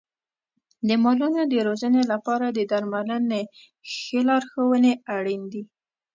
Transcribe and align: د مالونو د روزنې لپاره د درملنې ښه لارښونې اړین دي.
د 0.87 0.89
مالونو 1.03 1.41
د 1.47 1.53
روزنې 1.67 2.03
لپاره 2.11 2.45
د 2.49 2.59
درملنې 2.71 3.41
ښه 3.91 4.19
لارښونې 4.27 4.93
اړین 5.15 5.41
دي. 5.53 5.63